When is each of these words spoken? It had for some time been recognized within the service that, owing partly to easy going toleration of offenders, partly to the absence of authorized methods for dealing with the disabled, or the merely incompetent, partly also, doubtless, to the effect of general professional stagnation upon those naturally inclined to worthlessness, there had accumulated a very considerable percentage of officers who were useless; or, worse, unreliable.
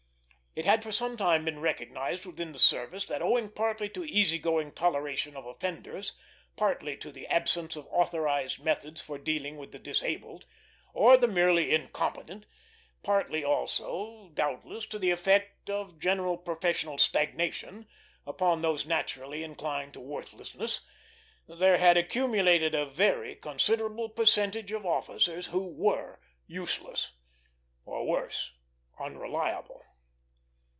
It 0.53 0.65
had 0.65 0.83
for 0.83 0.91
some 0.91 1.15
time 1.15 1.45
been 1.45 1.61
recognized 1.61 2.25
within 2.25 2.51
the 2.51 2.59
service 2.59 3.05
that, 3.05 3.21
owing 3.21 3.51
partly 3.53 3.87
to 3.91 4.03
easy 4.03 4.37
going 4.37 4.73
toleration 4.73 5.37
of 5.37 5.45
offenders, 5.45 6.11
partly 6.57 6.97
to 6.97 7.09
the 7.09 7.25
absence 7.27 7.77
of 7.77 7.87
authorized 7.89 8.61
methods 8.61 8.99
for 8.99 9.17
dealing 9.17 9.55
with 9.55 9.71
the 9.71 9.79
disabled, 9.79 10.45
or 10.93 11.15
the 11.15 11.25
merely 11.29 11.73
incompetent, 11.73 12.47
partly 13.01 13.45
also, 13.45 14.29
doubtless, 14.33 14.85
to 14.87 14.99
the 14.99 15.09
effect 15.11 15.69
of 15.69 15.97
general 16.01 16.35
professional 16.37 16.97
stagnation 16.97 17.87
upon 18.27 18.61
those 18.61 18.85
naturally 18.85 19.43
inclined 19.45 19.93
to 19.93 20.01
worthlessness, 20.01 20.81
there 21.47 21.77
had 21.77 21.95
accumulated 21.95 22.75
a 22.75 22.85
very 22.85 23.35
considerable 23.37 24.09
percentage 24.09 24.73
of 24.73 24.85
officers 24.85 25.45
who 25.47 25.65
were 25.65 26.19
useless; 26.45 27.13
or, 27.85 28.05
worse, 28.05 28.51
unreliable. 28.99 29.85